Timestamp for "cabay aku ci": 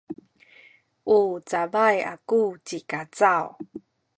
1.49-2.77